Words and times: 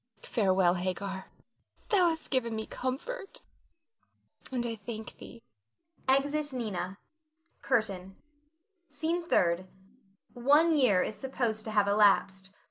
Farewell, 0.23 0.73
Hagar, 0.73 1.27
thou 1.89 2.09
hast 2.09 2.31
given 2.31 2.55
me 2.55 2.65
comfort 2.65 3.41
and 4.51 4.65
I 4.65 4.73
thank 4.75 5.15
thee. 5.19 5.43
[Exit 6.07 6.51
Nina. 6.53 6.97
CURTAIN. 7.61 8.15
SCENE 8.87 9.25
THIRD. 9.25 9.67
[_One 10.35 10.75
year 10.75 11.03
is 11.03 11.13
supposed 11.17 11.65
to 11.65 11.71
have 11.77 11.87
elapsed. 11.87 12.49